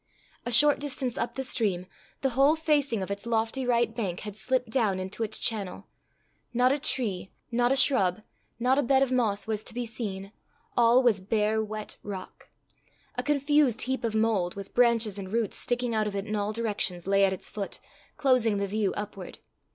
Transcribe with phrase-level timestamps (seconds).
[0.47, 1.85] A short distance up the stream,
[2.21, 5.85] the whole facing of its lofty right bank had slipped down into its channel.
[6.55, 8.23] Not a tree, not a shrub,
[8.59, 10.31] not a bed of moss was to be seen;
[10.75, 12.49] all was bare wet rock.
[13.13, 16.51] A confused heap of mould, with branches and roots sticking out of it in all
[16.51, 17.77] directions, lay at its foot,
[18.17, 19.37] closing the view upward.